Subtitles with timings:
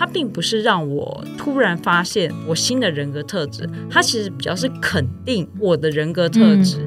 [0.00, 6.78] 它并不是让我突然发现我新的人格特质，它其实比较是肯定我的人格特质。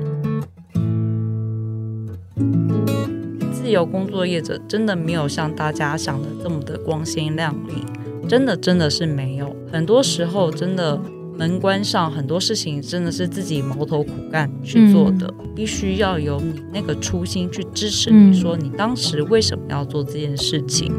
[3.51, 7.85] 自由工作业者真的没有像大家想的这么的光鲜亮丽，
[8.27, 9.55] 真的真的是没有。
[9.71, 10.99] 很多时候，真的
[11.37, 20.91] 门关上，很多事情真的是自己埋头苦干去做的，必须要有你那个初心去支持你，说你当时为什么要做这件事情。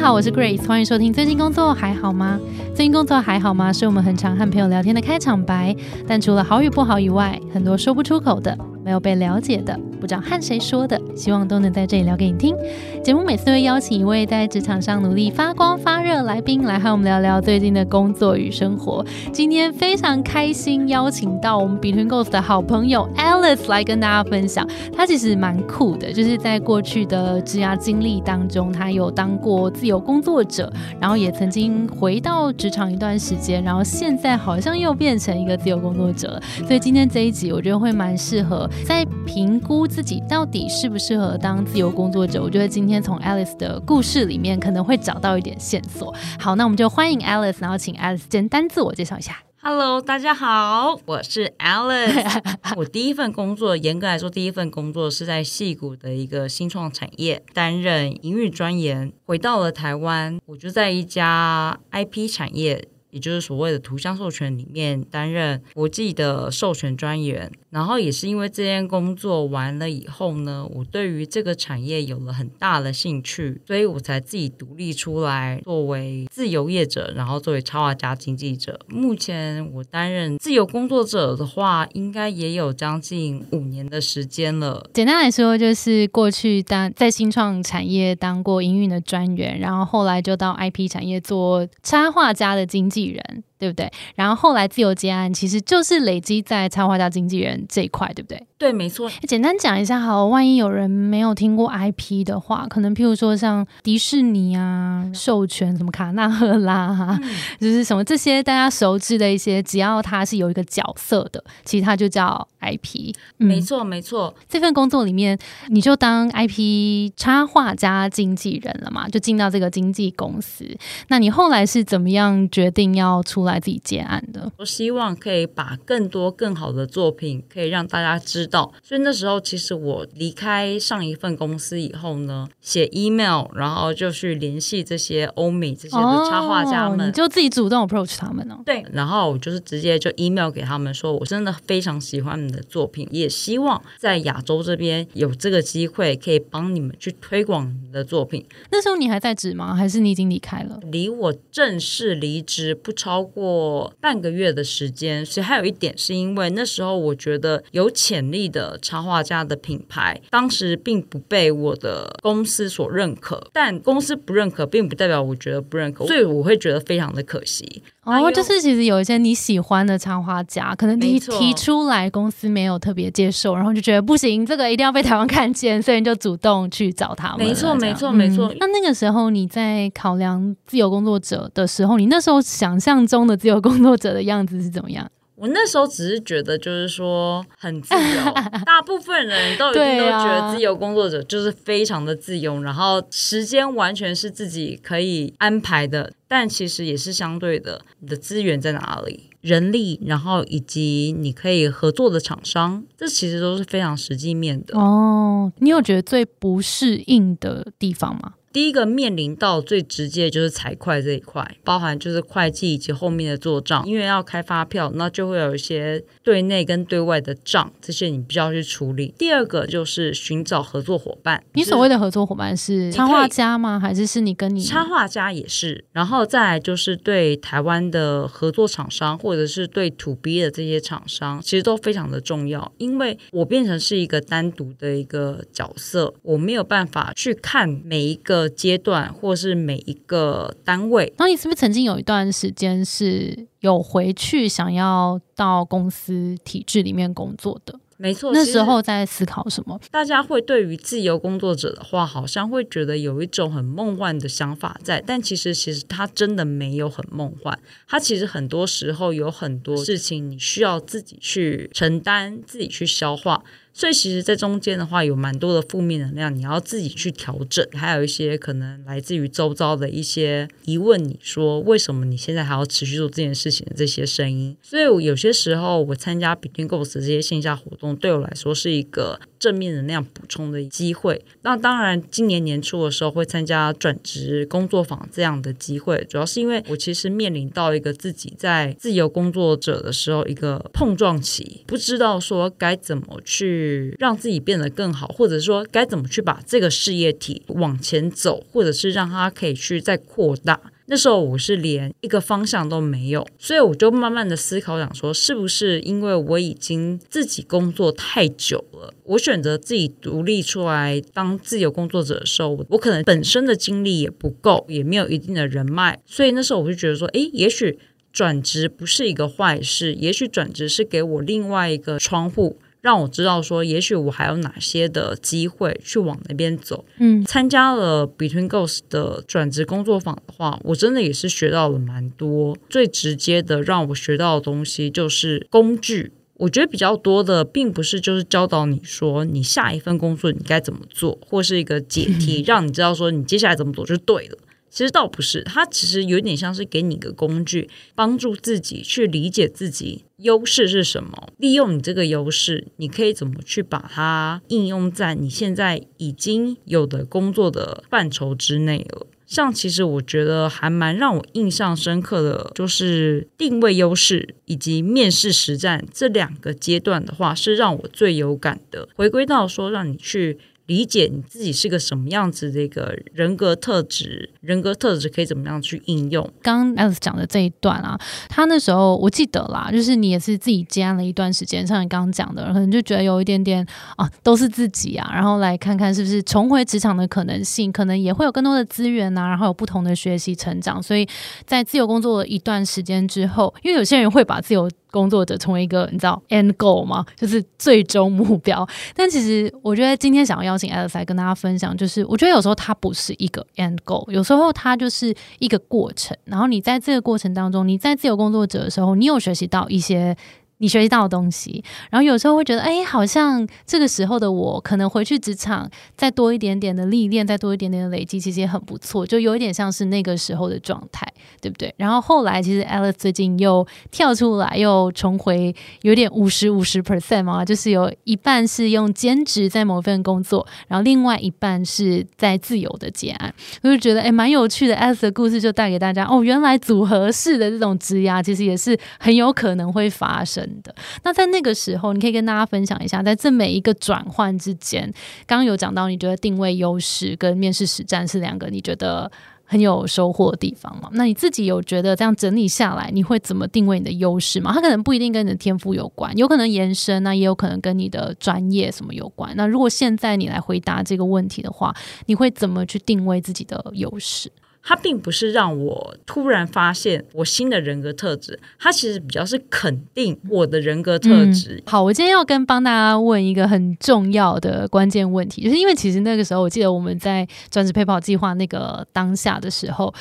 [0.00, 1.12] 好，我是 Grace，欢迎收听。
[1.12, 2.40] 最近工作还好吗？
[2.74, 3.70] 最近工作还好吗？
[3.70, 5.76] 是我们很常和朋友聊天的开场白。
[6.08, 9.78] 但除了好与不好以外，很多说不出口的，没有被了解的，
[10.10, 12.52] 知道和谁说的，希望都能在这里聊给你听。
[13.00, 19.06] 节目每次都会邀请一位在职场上努力发光发热来宾来和我们聊聊最近的工作与生活。
[19.32, 24.68] 今天非常开心邀请到我们 Between Goals 的好朋友 Alice 来跟大家分享。
[24.92, 36.42] 她其实蛮酷的，就是在过去的职涯经历当中，她有当过自由工作者，然后也曾经回到职场一段时间，然后现在好像又变成一个自由工作者了。
[36.66, 42.42] 所以今天这一集，我觉得会蛮适合在评估自己到底适不适合当自由工作者。
[42.42, 46.14] 我觉得今天从 Alice 的故事里面可能会找到一点线索。
[46.38, 49.42] 好，那我们就欢迎 Alice，然后请 Alice 简单自我介绍一下。
[49.62, 52.42] Hello，大家好，我是 Alice。
[52.76, 59.12] 我第一份工作，严格来说，第一份工作是在戏谷的一个新创产业担任营运专员。
[59.26, 67.52] 回到了台湾，我就在一家 IP 产业，也就是所谓的图像授权里面担任国际的授权专员。
[67.70, 78.78] 然后也是因为这件工作完了以后呢，我对于这个产业有了很大的兴趣，所以我才自己独立出来，作为自由业者，然后作为插画家经纪者。
[78.88, 84.90] 目前我担任自由工作者的话，应该也有将近五年的时间了。
[84.92, 93.88] 简单来说，就是过去当在新创产业当过营运的专员，然后后来就到 IP 产业做插画家的经纪人，对不对？
[94.16, 98.42] 然后后来自由接案，其实就是累积在插画家经纪人这一块，对不对？
[98.60, 99.10] 对，没错。
[99.26, 113.14] 简单讲一下好了，万一有人没有听过 IP 的话，可能譬如说像迪士尼啊、授权什么卡纳赫拉啊，嗯 就是什么这些大家熟知的一些，只要它是有一个角色的，其实它就叫 IP。
[113.38, 114.34] 嗯没错，没错。
[114.46, 115.38] 这份工作里面，
[115.68, 119.08] 你就当 IP 插画家经纪人了嘛？
[119.08, 120.66] 就进到这个经纪公司。
[121.08, 124.52] 那你后来是怎么样决定要出来自己接案的？
[124.58, 137.00] 我希望可以把更多更好的作品可以让大家知道，所以那时候其实我离开上一份公司以后呢，写 email，然后就去联系这些欧美这些的插画家们。
[137.00, 138.60] 哦你就自己主动 approach 他们哦。
[138.66, 148.44] 对，然后我就是直接就 email 给他们说，我真的非常喜欢你的作品，也希望在亚洲这边有这个机会，可以帮你们去推广你的作品。
[148.70, 149.74] 那时候你还在职吗？
[149.74, 150.80] 还是你已经离开了？
[150.90, 167.82] 离我正式离职不超过半个月的时间，所以还有一点是因为那时候我觉得有潜力的插画家的品牌，当时并不被我的公司所认可，但公司不认可，并不代表我觉得不认可，所以我会觉得非常的可惜。
[168.02, 177.46] 哎哦，呦就是其实有一些你喜欢的插画家，可能你提出来，公司没有特别接受，然后就觉得不行，这个一定要被台湾看见，所以你就主动去找他们。
[177.46, 185.06] 没错没错没错嗯那那个时候你在考量自由工作者的时候，你那时候想象中的自由工作者的样子是怎么样？
[185.40, 188.24] 我那时候只是觉得，就是说很自由，
[188.66, 196.12] 大部分人都一定都觉得自由工作者就是非常的自由，然后时间完全是自己可以安排的。
[196.28, 204.78] 但其实也是相对的，你的资源在哪里，人力，然后以及你可以合作的厂商，这其实都是非常实际面的。
[204.78, 208.34] 哦，你有觉得最不适应的地方吗？
[208.52, 219.14] 第一个面临到最直接就是财会这一块，包含就是会计以及后面的做账，因为要开发票，那就会有一些对内跟对外的账，这些你必须要去处理。
[219.16, 223.78] 第二个就是寻找合作伙伴，你所谓的合作伙伴是插画家吗？
[223.78, 232.72] 还是是你跟你插画家也是，然后再来就是对台湾的合作厂商，或者是对 to B 的这些厂商，其实都非常的重要。
[232.78, 241.12] 因为我变成是一个单独的一个角色，我没有办法去看每一个阶段，或是每一个单位。
[241.18, 247.78] 那你是不是曾经有一段时间是有回去想要到公司体制里面工作的？
[247.96, 249.78] 没错，那时候在思考什么？
[249.90, 263.44] 大家会对于自由工作者的话，好像会觉得有一种很梦幻的想法在，但其实其实他真的没有很梦幻，他其实很多时候有很多事情你需要自己去承担、自己去消化。
[263.72, 267.66] 所以其实，在中间的话，有蛮多的负面能量，你要自己去调整。
[267.72, 274.56] 还有一些可能来自于周遭的一些疑问，你说为什么你现在还要持续做这件事情的这些声音。
[274.60, 281.20] 所以有些时候，我参加 Between Goals 这些线下活动，对我来说是一个正面能量补充的机会。
[281.42, 293.96] 那当然，今年年初的时候会参加转职工作坊这样的机会，主要是因为我其实面临到一个自己在自由工作者的时候一个碰撞期，不知道说该怎么去。
[293.98, 300.60] 让自己变得更好，或者说该怎么去把这个事业体往前走，或者是让它可以去再扩大。
[300.90, 317.78] 那时候我是连一个方向都没有，所以我就慢慢的思考，想说是不是因为我已经自己工作太久了，我选择自己独立出来当自由工作者的时候，我可能本身的精力也不够，也没有一定的人脉，所以那时候我就觉得说，诶，也许
[318.12, 322.58] 转职不是一个坏事，也许转职是给我另外一个窗户。
[322.80, 326.84] 让我知道说，也许我还有哪些的机会去往那边走。
[326.98, 332.56] 嗯，参加了 Between Goals 的转职工作坊的话，我真的也是学到了蛮多。
[332.68, 336.12] 最直接的让我学到的东西就是工具。
[336.34, 344.38] 我觉得比较多的，并不是就是教导你说你下一份工作你该怎么做，或是一个解题， 让你知道说你接下来怎么走就对了。
[344.70, 359.06] 其实倒不是，它其实有点像是给你一个工具，帮助自己去理解自己优势是什么，利用你这个优势，你可以怎么去把它应用在你现在已经有的工作的范畴之内了。
[359.26, 368.88] 像其实我觉得还蛮让我印象深刻的，就是定位优势以及面试实战这两个阶段的话，是让我最有感的。
[368.96, 370.38] 回归到说，让你去。
[370.70, 376.22] 理解你自己是个什么样子的一个人格特质，人格特质可以怎么样去应用？
[376.40, 390.80] 刚刚 Alice 讲的这一段啊，他那时候我记得啦，就是你也是自己接案了一段时间，像你刚刚讲的，可能就觉得有一点点啊，都是自己啊，然后来看看是不是重回职场的可能性，可能也会有更多的资源啊，然后有不同的学习成长。
[390.80, 391.04] 所以
[391.44, 397.04] 在自由工作一段时间之后，因为有些人会把自由工作者成为一个你知道 end goal 吗？
[397.16, 398.66] 就是最终目标。
[398.94, 406.16] 但其实我觉得今天想要邀请 Alice 来跟大家分享，就是我觉得有时候它不是一个 end goal，有时候它就是一个过程。
[406.24, 410.16] 然后你在这个过程当中，你在自由工作者的时候，你有学习到一些。
[410.60, 421.10] 你学习到的东西，然后有时候会觉得，哎，好像这个时候的我，可能回去职场再多一点点的历练，再多一点点的累积，其实也很不错，就有一点像是那个时候的状态，
[421.40, 421.74] 对不对？
[421.78, 434.76] 然后后来，其实 Alice 最近又跳出来，又重回有点五十五十 percent 嘛，就是有一半是用兼职在某份工作，然后另外一半是在自由的接案，我就觉得，哎，蛮有趣的。
[434.76, 440.49] Alice 的故事就带给大家，哦，原来组合式的这种职涯，其实也是很有可能会发生。
[440.62, 440.74] 的
[441.04, 444.82] 那在那个时候，你可以跟大家分享一下，在这每一个转换之间，
[445.26, 449.10] 刚刚有讲到，你觉得定位优势跟面试实战是两个你觉得
[449.44, 450.88] 很有收获的地方吗？
[450.92, 454.52] 那你自己有觉得这样整理下来，你会怎么定位你的优势吗？
[454.54, 459.32] 它可能不一定跟你的天赋有关，有可能延伸，那也有可能跟你的专业什么有关。
[459.36, 461.74] 那如果现在你来回答这个问题的话，
[462.06, 464.30] 你会怎么去定位自己的优势？
[464.62, 471.62] 它并不是让我突然发现我新的人格特质，它其实比较是肯定我的人格特质。
[471.66, 479.92] 好，我今天要跟帮大家问一个很重要的关键问题，就是因为其实那个时候，我记得我们在专职陪跑计划那个当下的时候。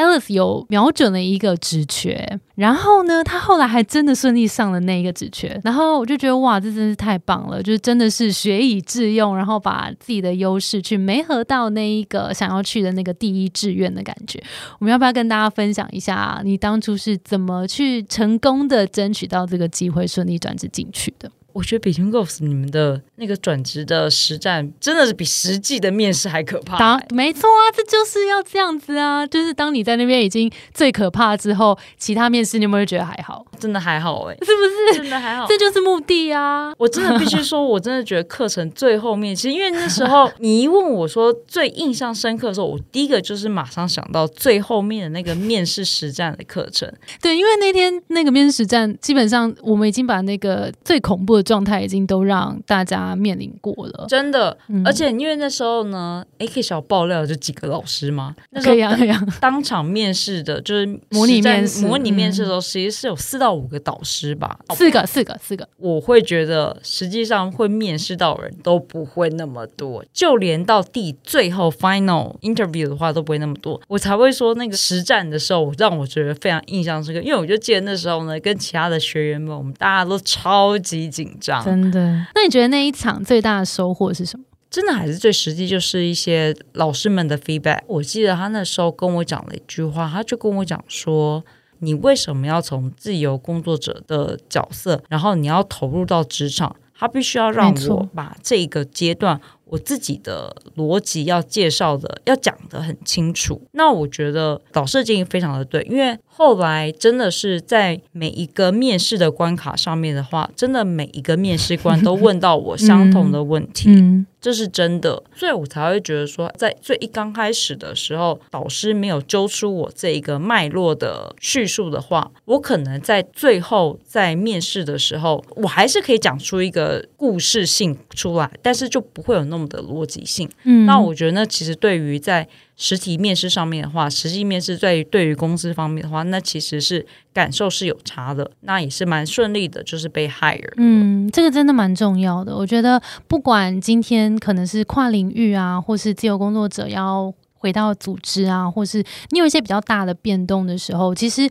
[0.00, 14.42] Alice 有瞄准了一个职缺，然后呢，他后来还真的顺利上了那一个职缺，然后我就觉得哇，这真是太棒了，就是真的是学以致用，然后把自己的优势去媒合到那一个想要去的那个第一志愿的感觉。
[14.78, 21.30] 我们要不要跟大家分享一下，你当初是怎么去成功的争取到这个机会，顺利转职进去的？
[21.60, 26.78] 我觉得 Between Goals 你们的那个转职的实战真的是比实际的面试还可怕。
[26.78, 33.44] 当没错啊，这就是要这样子啊，就是当你在那边已经最可怕之后，其他面试你有没有觉得还好？
[33.58, 35.02] 真的还好哎，是不是？
[35.02, 36.72] 真的还好，这就是目的啊！
[36.78, 46.90] 我真的必须说，我真的觉得课程最后面，其实因为那时候你一问我说最印象深刻的时候，我第一个就是马上想到最后面的那个面试实战的课程。
[47.20, 51.49] 对，因为那天那个面试实战，基本上我们已经把那个最恐怖的。
[51.50, 54.56] 状态已经都让大家面临过了，真的。
[54.84, 59.20] 而且因为那时候呢，A K 小爆料就几个老师嘛，可以啊，可以啊。
[59.40, 65.68] 当场面试的，就是模拟面试，模拟面试的时候，其实是有四到五个导师吧，四个，四个，四个。
[65.76, 73.80] 我会觉得，实际上会面试到人都不会那么多，就连到第最后 final interview 的话都不会那么多。
[73.88, 81.29] 我才会说那个实战的时候，让我觉得非常印象深刻，因为我就记得那时候呢，跟其他的学员们，我们大家都超级紧。
[81.30, 81.64] 紧张。
[81.64, 82.26] 真的。
[82.34, 84.44] 那你觉得那一场最大的收获是什么？
[84.68, 87.80] 真的还是最实际，就是一些老师们的 feedback。
[87.88, 91.44] 我记得他那时候跟我讲了一句话，他就跟我讲说
[91.80, 96.76] ：“你为什么要从自由工作者的角色，然后你要投入到职场？
[96.94, 113.90] 他必须要让我把这个阶段我自己的逻辑要介绍的，要讲得很清楚。”那我觉得导师的建议非常的对，因为后来真的是在每一个面试的关卡上面的话，真的每一个面试官都问到我相同的问题。
[113.90, 114.24] 嗯。
[114.40, 130.48] 这是真的，所以我才会觉得说，在最一刚开始的时候，导师没有揪出我这一个脉络的叙述的话，我可能在最后在面试的时候，我还是可以讲出一个故事性出来，但是就不会有那么的逻辑性。
[130.64, 130.86] 嗯。
[130.86, 132.48] 那我觉得那其实对于在
[132.82, 140.72] 实体面试上面的话，实际面试在对于公司方面的话，那其实是感受是有差的，那也是蛮顺利的，就是被 hire。
[140.78, 142.56] 嗯，这个真的蛮重要的。
[142.56, 151.46] 我觉得不管今天可能是跨领域啊，或是自由工作者要回到组织啊，或是你有一些比较大的变动的时候，其实。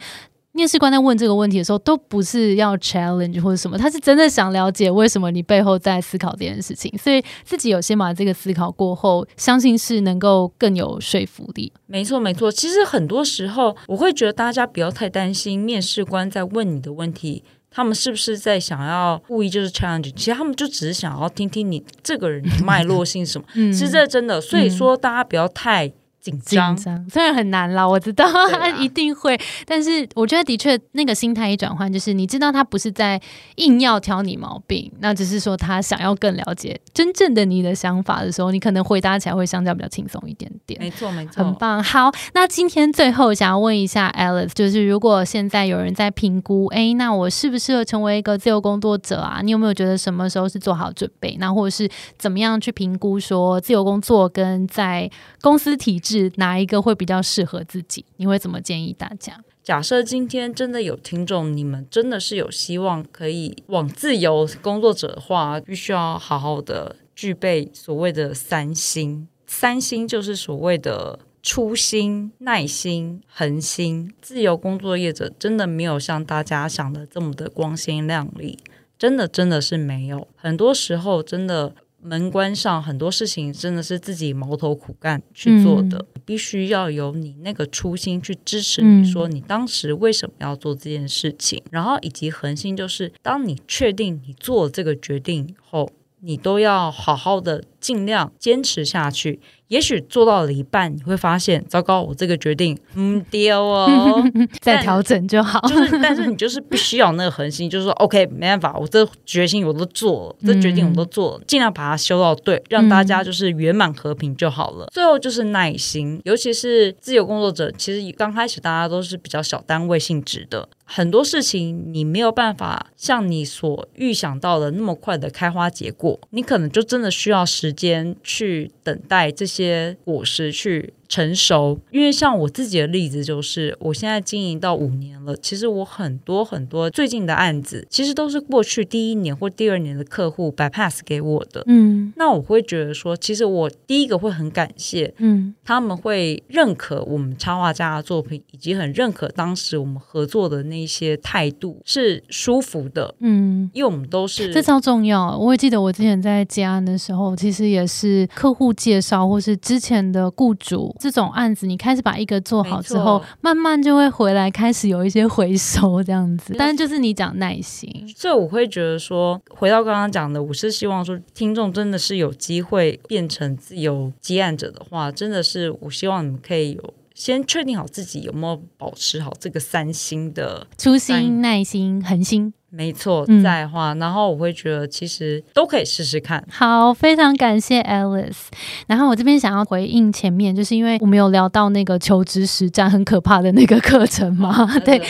[0.52, 11.72] 面试官在问这个问题的时候，都不是要 challenge 或者什么，他是真的想了解为什么你背后在思考这件事情，所以自己有先把这个思考过后，相信是能够更有说服力。
[11.86, 12.52] 没错，没错。
[12.52, 20.12] 其实很多时候，我会觉得大家不要太担心面试官在问你的问题，他们是不是在想要故意就是 challenge？
[20.16, 23.48] 其实他们就只是想要听听你这个人的脉络性什么。
[23.54, 25.92] 嗯是这真的，所以说大家不要太
[26.22, 26.78] 紧紧张。
[27.10, 28.26] 虽然很难啦，我知道、
[28.80, 33.20] 一定会，但是我觉得的确那个心态一转换，就是你知道他不是在
[33.56, 40.80] 硬要挑你毛病，那只是说他想要更了解真正的你的想法的时候，你可能回答起来会相较比较轻松一点点。
[40.80, 49.40] 没错，没错，很棒，好，那今天最后想要问一下 Alice，就是如果现在有人在评估，哎，那我适不适合成为一个自由工作者啊？
[49.42, 51.38] 你有没有觉得什么时候是做好准备？
[51.40, 55.10] 那或者是怎么样去评估说自由工作跟在
[55.42, 58.06] 公司体制哪一个会比较适合自己？
[58.18, 59.44] 你会怎么建议大家？
[59.62, 69.28] 假设今天真的有听众，你们真的是有希望可以往自由工作者的话，必须要好好的具备所谓的三心。
[69.46, 74.12] 三心就是所谓的初心、耐心、恒心。
[74.22, 78.58] 自由工作业者真的没有像大家想的这么的光鲜亮丽，
[78.98, 80.28] 真的真的是没有。
[80.36, 81.76] 很多时候真的。
[82.02, 89.04] 门关上，很多事情真的是自己埋头苦干去做的，必须要有你那个初心去支持嗯。
[89.04, 95.92] 你，说你当时为什么要做这件事情，然后以及恒心，就是当你确定你做了这个决定以后，
[96.22, 99.40] 你都要好好的尽量坚持下去。
[99.70, 104.20] 也许做到了一半，你会发现，糟糕，我这个决定嗯丢哦，
[104.60, 105.62] 再调整就好。
[105.68, 114.88] 就是，但是你就是必须要那个恒心，就是说，OK，没办法，我这决心我都做了，这决定我都做了，尽量把它修到对，让大家就是圆满和平就好了。
[114.92, 131.78] 最后就是耐心，尤其是自由工作者，其实刚开始大家都是比较小单位性质的，很多事情你没有办法像你所预想到的那么快的开花结果，你可能就真的需要时间去等待这些果实去成熟。
[131.92, 141.62] 因为像我自己的例子，就是我现在经营到五年了，其实我很多很多最近的案子，其实都是过去第一年或第二年的客户 bypass 给我的。
[141.66, 153.50] 嗯那我会觉得说，其实我第一个会很感谢嗯他们会认可我们插画家的作品，以及很认可当时我们合作的那些态度是舒服的，嗯。
[153.74, 155.38] 因为我们都是这超重要。
[155.38, 166.54] 我也记得我之前在接案的时候，其实也是客户介绍，或是之前的雇主这种案子，你开始把一个做好之后，慢慢就会回来，开始有一些回收这样子。
[166.60, 182.54] 但就是你讲耐心，所以我会觉得说，回到刚刚讲的，我是希望说，听众真的是有机会变成自由接案者的话，真的是我希望你们可以有先确定好自己有没有保持好这个三星的，初心、耐心、恒心。
[182.72, 186.44] 没错，嗯在的话，然后我会觉得其实都可以试试看。
[186.52, 188.48] 好，非常感谢 Alice。
[188.88, 195.02] 然后我这边想要回应前面，就是因为我们有聊到那个求职实战很可怕的那个课程嘛， 对，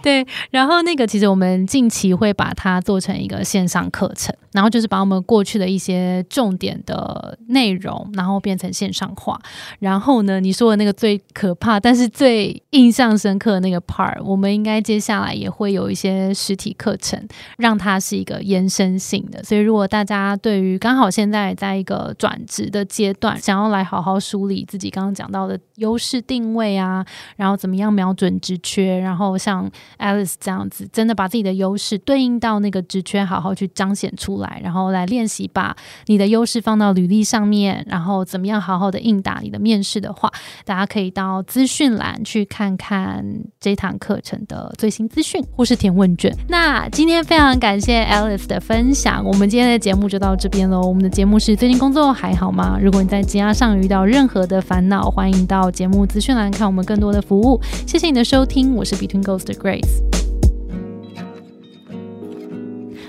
[0.00, 9.40] 对，然后那个其实我们近期会把它做成一个线上课程，然后就是把我们过去的一些重点的内容，然后变成线上化。
[9.80, 17.07] 然后呢，你说的那个最可怕，但是最印象深刻的那个 part，我们应该接下来也会有一些实体课程。
[17.08, 19.42] 程，让它是一个延伸性的。
[19.42, 27.04] 所以，如果大家对于刚好现在在一个转职的阶段，想要来好好梳理自己刚刚讲到的优势定位啊，
[27.36, 35.74] 然后怎么样瞄准职缺，然后像 Alice 这样子，真的把自己的优势对应到那个职缺，好好去彰显出来，然后来练习把
[36.06, 40.30] 你的优势放到履历上面，然后怎么样好好的应答你的面试的话，
[40.64, 43.24] 大家可以到资讯栏去看看
[43.60, 46.36] 这堂课程的最新资讯，或是填问卷。
[46.48, 50.80] 那今天非常感谢 Alice 的分享，我们今天的节目就到这边喽。
[50.80, 52.76] 我们的节目是最近工作还好吗？
[52.82, 57.60] 如果你在职涯上遇到任何的烦恼，欢迎到节目资讯栏看我们更多的服务。
[57.86, 60.17] 谢谢你的收听，我是 Between Ghost Grace。